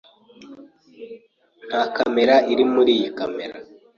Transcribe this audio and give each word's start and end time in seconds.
Nta 1.67 1.81
kamera 1.95 2.35
iri 2.51 2.63
muri 2.73 2.91
iyi 2.97 3.09
kamera. 3.17 3.55